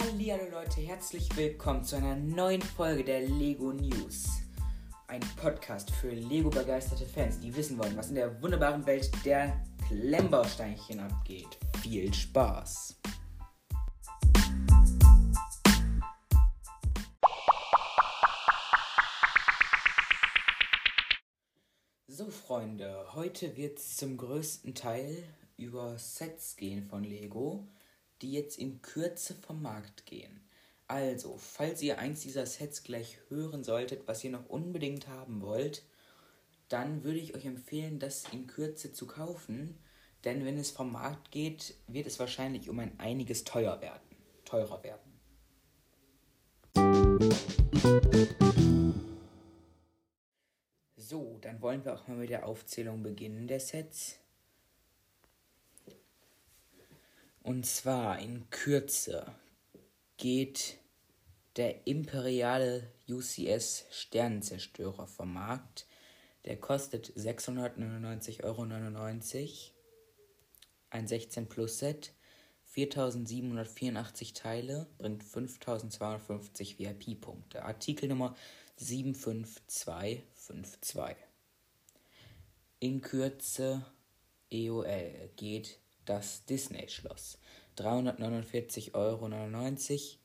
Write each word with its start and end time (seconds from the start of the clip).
Hallihallo 0.00 0.48
Leute, 0.52 0.80
herzlich 0.80 1.28
willkommen 1.36 1.82
zu 1.82 1.96
einer 1.96 2.14
neuen 2.14 2.62
Folge 2.62 3.02
der 3.02 3.22
Lego 3.22 3.72
News. 3.72 4.28
Ein 5.08 5.22
Podcast 5.34 5.90
für 5.90 6.10
Lego 6.10 6.50
begeisterte 6.50 7.04
Fans, 7.04 7.40
die 7.40 7.54
wissen 7.56 7.76
wollen, 7.78 7.96
was 7.96 8.10
in 8.10 8.14
der 8.14 8.40
wunderbaren 8.40 8.86
Welt 8.86 9.10
der 9.24 9.60
Klemmbausteinchen 9.88 11.00
abgeht. 11.00 11.58
Viel 11.82 12.14
Spaß! 12.14 13.00
So 22.06 22.30
Freunde, 22.30 23.04
heute 23.14 23.56
wird 23.56 23.78
es 23.78 23.96
zum 23.96 24.16
größten 24.16 24.76
Teil 24.76 25.24
über 25.56 25.98
Sets 25.98 26.54
gehen 26.54 26.84
von 26.84 27.02
Lego 27.02 27.66
die 28.22 28.32
jetzt 28.32 28.58
in 28.58 28.82
Kürze 28.82 29.34
vom 29.34 29.62
Markt 29.62 30.06
gehen. 30.06 30.40
Also, 30.86 31.36
falls 31.36 31.82
ihr 31.82 31.98
eins 31.98 32.20
dieser 32.20 32.46
Sets 32.46 32.82
gleich 32.82 33.18
hören 33.28 33.62
solltet, 33.62 34.08
was 34.08 34.24
ihr 34.24 34.30
noch 34.30 34.48
unbedingt 34.48 35.06
haben 35.08 35.42
wollt, 35.42 35.82
dann 36.68 37.04
würde 37.04 37.18
ich 37.18 37.34
euch 37.34 37.44
empfehlen, 37.44 37.98
das 37.98 38.24
in 38.32 38.46
Kürze 38.46 38.92
zu 38.92 39.06
kaufen, 39.06 39.78
denn 40.24 40.44
wenn 40.44 40.58
es 40.58 40.70
vom 40.70 40.92
Markt 40.92 41.30
geht, 41.30 41.74
wird 41.86 42.06
es 42.06 42.18
wahrscheinlich 42.18 42.68
um 42.68 42.78
ein 42.78 42.98
einiges 42.98 43.44
teuer 43.44 43.80
werden, 43.80 44.16
teurer 44.44 44.82
werden. 44.82 45.08
So, 50.96 51.38
dann 51.40 51.62
wollen 51.62 51.84
wir 51.84 51.94
auch 51.94 52.08
mal 52.08 52.16
mit 52.16 52.30
der 52.30 52.46
Aufzählung 52.46 53.02
beginnen 53.02 53.46
der 53.46 53.60
Sets. 53.60 54.18
Und 57.42 57.66
zwar 57.66 58.18
in 58.18 58.50
Kürze 58.50 59.34
geht 60.16 60.78
der 61.56 61.86
imperiale 61.86 62.92
UCS 63.08 63.86
Sternenzerstörer 63.90 65.06
vom 65.06 65.32
Markt. 65.32 65.86
Der 66.44 66.58
kostet 66.58 67.12
699,99 67.16 68.44
Euro. 68.44 68.66
Ein 70.90 71.06
16 71.06 71.48
Plus 71.48 71.78
Set, 71.78 72.12
4784 72.64 74.34
Teile, 74.34 74.86
bringt 74.98 75.24
5250 75.24 76.78
VIP-Punkte. 76.78 77.64
Artikelnummer 77.64 78.36
75252. 78.76 81.16
In 82.80 83.00
Kürze 83.00 83.86
EOL 84.50 85.30
geht 85.36 85.78
das 86.08 86.44
Disney-Schloss. 86.46 87.38
349,99 87.76 88.94
Euro, 88.94 89.28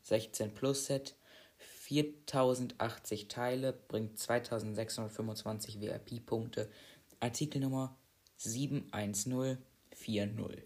16 0.01 0.53
Plus 0.53 0.85
Set, 0.85 1.15
4080 1.57 3.27
Teile, 3.27 3.73
bringt 3.73 4.17
2625 4.17 5.81
VIP-Punkte. 5.81 6.71
Artikelnummer 7.19 7.97
71040. 8.37 10.63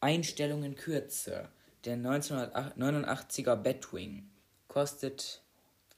Einstellungen 0.00 0.74
Kürze. 0.74 1.50
Der 1.84 1.96
1989er 1.96 3.56
Batwing 3.56 4.30
kostet 4.68 5.42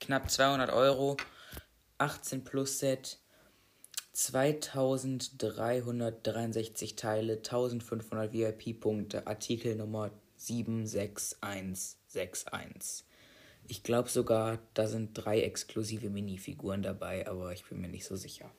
knapp 0.00 0.30
200 0.30 0.70
Euro, 0.70 1.16
18 1.98 2.44
Plus 2.44 2.78
Set, 2.78 3.18
2363 4.12 6.96
Teile, 6.96 7.36
1500 7.36 8.32
VIP-Punkte, 8.32 9.26
Artikelnummer 9.26 10.10
76161. 10.36 13.04
Ich 13.66 13.82
glaube 13.82 14.08
sogar, 14.08 14.60
da 14.74 14.86
sind 14.86 15.10
drei 15.14 15.40
exklusive 15.42 16.10
Minifiguren 16.10 16.82
dabei, 16.82 17.26
aber 17.28 17.52
ich 17.52 17.64
bin 17.64 17.80
mir 17.80 17.88
nicht 17.88 18.06
so 18.06 18.16
sicher. 18.16 18.50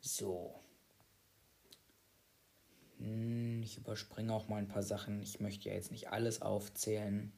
So. 0.00 0.54
Hm, 2.98 3.62
ich 3.62 3.76
überspringe 3.76 4.32
auch 4.32 4.48
mal 4.48 4.56
ein 4.56 4.68
paar 4.68 4.82
Sachen. 4.82 5.22
Ich 5.22 5.38
möchte 5.40 5.68
ja 5.68 5.74
jetzt 5.74 5.92
nicht 5.92 6.08
alles 6.08 6.42
aufzählen 6.42 7.32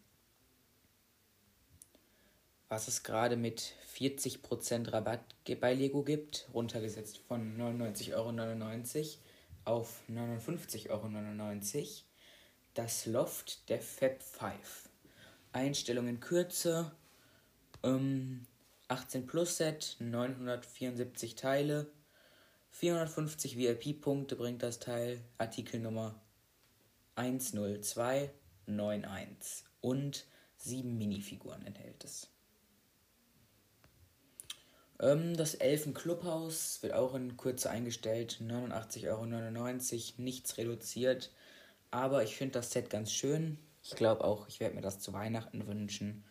was 2.69 2.89
es 2.89 3.03
gerade 3.03 3.37
mit 3.37 3.73
40% 3.95 4.93
Rabatt 4.93 5.23
bei 5.61 5.75
Lego 5.75 6.03
gibt, 6.03 6.49
runtergesetzt 6.53 7.19
von 7.19 7.56
99,99 7.56 8.15
Euro 8.15 8.33
auf 9.65 10.03
59,99 10.11 10.91
Euro. 10.91 11.09
Das 12.75 13.06
Loft 13.06 13.71
der 13.71 13.81
Fab 13.81 14.23
5. 14.23 14.91
Einstellung 15.53 16.09
in 16.09 16.21
Kürze, 16.21 16.93
ähm, 17.83 18.47
18 18.89 19.27
Plus 19.27 19.56
Set, 19.56 19.97
974 19.99 21.35
Teile, 21.35 21.91
450 22.71 23.56
VIP-Punkte 23.56 24.37
bringt 24.37 24.62
das 24.62 24.79
Teil, 24.79 25.25
Artikelnummer 25.39 26.21
10291 27.17 29.65
und 29.81 30.27
7 30.59 30.97
Minifiguren 30.97 31.67
enthält 31.67 32.05
es. 32.05 32.29
Ähm, 35.01 35.37
das 35.37 35.55
Elfen-Clubhaus 35.55 36.83
wird 36.83 36.95
auch 36.95 37.15
in 37.15 37.37
Kürze 37.37 37.71
eingestellt. 37.71 38.41
89,99 38.43 39.09
Euro, 39.09 39.27
nichts 40.23 40.59
reduziert. 40.59 41.31
Aber 41.91 42.23
ich 42.23 42.37
finde 42.37 42.53
das 42.55 42.73
Set 42.73 42.91
ganz 42.91 43.13
schön. 43.13 43.59
Ich 43.83 43.97
glaube 43.97 44.25
auch, 44.25 44.49
ich 44.49 44.61
werde 44.61 44.75
mir 44.75 44.83
das 44.83 45.01
zu 45.01 45.13
Weihnachten 45.13 45.67
wünschen. 45.67 46.25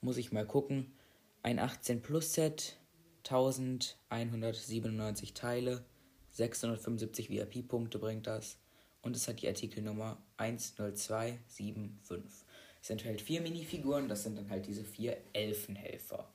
Muss 0.00 0.16
ich 0.16 0.32
mal 0.32 0.46
gucken. 0.46 0.92
Ein 1.42 1.58
18 1.58 2.02
Plus 2.02 2.34
Set, 2.34 2.76
1197 3.24 5.34
Teile, 5.34 5.84
675 6.30 7.30
VIP-Punkte 7.30 7.98
bringt 7.98 8.28
das. 8.28 8.58
Und 9.02 9.16
es 9.16 9.26
hat 9.26 9.42
die 9.42 9.48
Artikelnummer 9.48 10.22
10275. 10.36 12.46
Es 12.80 12.90
enthält 12.90 13.20
vier 13.20 13.40
Minifiguren, 13.40 14.08
das 14.08 14.22
sind 14.22 14.38
dann 14.38 14.50
halt 14.50 14.66
diese 14.66 14.84
vier 14.84 15.16
Elfenhelfer. 15.32 16.32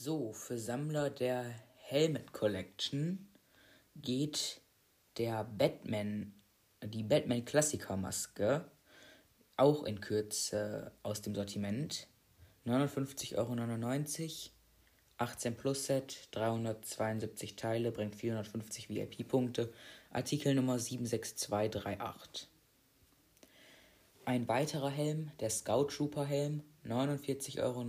So, 0.00 0.32
für 0.32 0.58
Sammler 0.58 1.10
der 1.10 1.52
Helmet 1.74 2.32
Collection 2.32 3.26
geht 3.96 4.60
der 5.16 5.42
Batman, 5.42 6.40
die 6.84 7.02
Batman 7.02 7.44
Klassiker 7.44 7.96
Maske 7.96 8.70
auch 9.56 9.82
in 9.82 10.00
Kürze 10.00 10.92
aus 11.02 11.20
dem 11.20 11.34
Sortiment. 11.34 12.06
59,99 12.64 13.36
Euro, 13.38 14.52
18 15.16 15.56
Plus 15.56 15.86
Set, 15.86 16.28
372 16.30 17.56
Teile, 17.56 17.90
bringt 17.90 18.14
450 18.14 18.90
VIP-Punkte. 18.90 19.72
Artikelnummer 20.12 20.78
76238. 20.78 22.46
Ein 24.24 24.46
weiterer 24.46 24.90
Helm, 24.90 25.32
der 25.40 25.50
Scout 25.50 25.88
Trooper 25.88 26.24
Helm, 26.24 26.62
49,99 26.84 27.60
Euro 27.60 27.82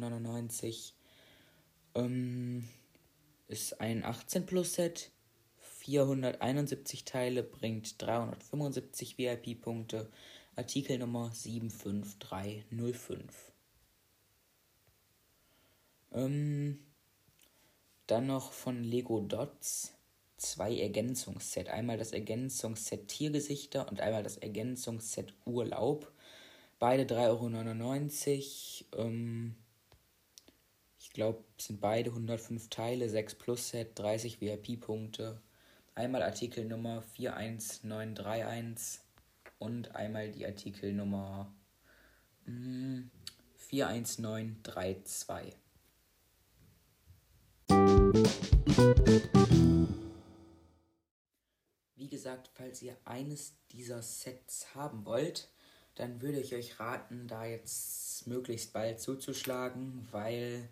ähm, 1.96 2.68
ist 3.48 3.82
ein 3.82 4.04
18 4.04 4.46
Plus 4.46 4.74
Set. 4.74 5.12
471 5.80 7.06
Teile, 7.06 7.42
bringt 7.42 8.00
375 8.02 9.18
VIP-Punkte. 9.18 10.12
Artikelnummer 10.56 11.32
75305. 11.32 13.52
Ähm, 16.12 16.80
dann 18.08 18.28
noch 18.28 18.52
von 18.52 18.84
Lego 18.84 19.22
Dots 19.22 19.94
zwei 20.40 20.78
Ergänzungsset. 20.78 21.70
Einmal 21.70 21.98
das 21.98 22.12
Ergänzungsset 22.12 23.08
Tiergesichter 23.08 23.88
und 23.90 24.02
einmal 24.02 24.24
das 24.24 24.38
Ergänzungsset 24.38 25.34
Urlaub. 25.46 26.12
Beide 26.80 27.04
3,99 27.04 28.86
Euro. 28.94 29.08
Ähm, 29.08 29.56
ich 31.10 31.14
glaube, 31.16 31.44
sind 31.58 31.82
beide 31.82 32.12
105 32.12 32.70
Teile, 32.70 33.10
6 33.10 33.36
Plus 33.36 33.70
Set, 33.70 33.98
30 33.98 34.40
VIP-Punkte. 34.42 35.42
Einmal 35.96 36.22
Artikelnummer 36.22 37.02
41931 37.02 39.02
und 39.58 39.96
einmal 39.96 40.30
die 40.30 40.46
Artikelnummer 40.46 41.52
hm, 42.46 43.10
41932. 43.58 45.56
Wie 51.96 52.08
gesagt, 52.08 52.52
falls 52.54 52.84
ihr 52.84 52.96
eines 53.06 53.56
dieser 53.72 54.04
Sets 54.04 54.76
haben 54.76 55.06
wollt, 55.06 55.50
dann 55.96 56.22
würde 56.22 56.40
ich 56.40 56.54
euch 56.54 56.80
raten, 56.80 57.28
da 57.28 57.46
jetzt 57.46 58.28
möglichst 58.28 58.74
bald 58.74 59.02
zuzuschlagen, 59.02 60.08
weil 60.12 60.70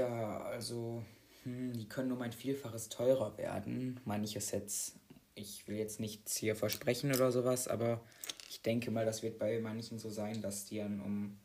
Tja, 0.00 0.40
also, 0.46 1.04
hm, 1.44 1.74
die 1.74 1.86
können 1.86 2.10
um 2.10 2.22
ein 2.22 2.32
Vielfaches 2.32 2.88
teurer 2.88 3.36
werden, 3.36 4.00
manche 4.06 4.40
Sets 4.40 4.94
Ich 5.34 5.68
will 5.68 5.76
jetzt 5.76 6.00
nichts 6.00 6.36
hier 6.38 6.56
versprechen 6.56 7.14
oder 7.14 7.30
sowas, 7.30 7.68
aber 7.68 8.00
ich 8.48 8.62
denke 8.62 8.90
mal, 8.90 9.04
das 9.04 9.22
wird 9.22 9.38
bei 9.38 9.60
manchen 9.60 9.98
so 9.98 10.08
sein, 10.08 10.40
dass 10.40 10.64
die 10.64 10.78
dann 10.78 11.02
um 11.02 11.38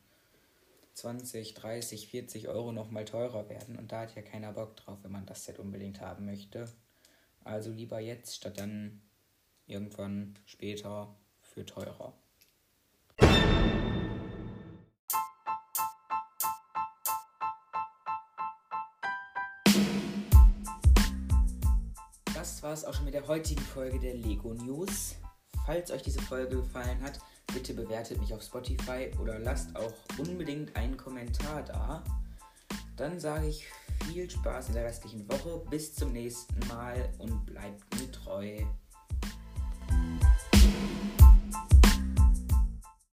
20, 0.94 1.54
30, 1.54 2.08
40 2.08 2.48
Euro 2.48 2.72
nochmal 2.72 3.04
teurer 3.04 3.50
werden. 3.50 3.78
Und 3.78 3.92
da 3.92 4.04
hat 4.04 4.16
ja 4.16 4.22
keiner 4.22 4.54
Bock 4.54 4.78
drauf, 4.78 5.00
wenn 5.04 5.12
man 5.12 5.26
das 5.26 5.44
Set 5.44 5.60
unbedingt 5.60 6.00
haben 6.00 6.26
möchte. 6.26 6.70
Also 7.44 7.72
lieber 7.72 8.00
jetzt, 8.00 8.36
statt 8.36 8.58
dann 8.58 9.02
irgendwann 9.68 10.40
später 10.46 11.14
für 11.42 11.66
teurer. 11.66 12.14
Das 22.46 22.62
war 22.62 22.74
es 22.74 22.86
auch 22.86 22.94
schon 22.94 23.06
mit 23.06 23.16
der 23.16 23.28
heutigen 23.28 23.64
Folge 23.64 24.00
der 24.00 24.14
Lego 24.14 24.54
News. 24.54 25.16
Falls 25.66 25.90
euch 25.90 26.04
diese 26.04 26.22
Folge 26.22 26.58
gefallen 26.58 27.02
hat, 27.02 27.18
bitte 27.52 27.74
bewertet 27.74 28.20
mich 28.20 28.32
auf 28.36 28.44
Spotify 28.44 29.10
oder 29.20 29.40
lasst 29.40 29.76
auch 29.76 29.92
unbedingt 30.20 30.76
einen 30.76 30.96
Kommentar 30.96 31.64
da. 31.64 32.04
Dann 32.98 33.20
sage 33.20 33.48
ich 33.48 33.66
viel 34.04 34.30
Spaß 34.30 34.68
in 34.68 34.74
der 34.76 34.86
restlichen 34.86 35.28
Woche. 35.28 35.66
Bis 35.72 35.96
zum 35.96 36.12
nächsten 36.12 36.60
Mal 36.68 37.10
und 37.18 37.48
bleibt 37.48 37.82
mir 38.00 38.12
treu. 38.12 38.60